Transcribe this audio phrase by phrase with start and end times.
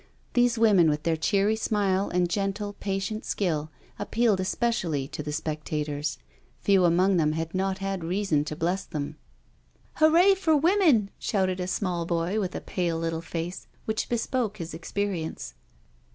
[0.33, 3.69] These women, with their cheery smile and gentle, patient skill,
[3.99, 6.17] appealed specially to the spectators;
[6.59, 9.17] few among them had not had reason to bless them.
[9.55, 14.09] '* Hooray for the Women," shouted a small boy with a pale little face which
[14.09, 15.53] bespoke his experience.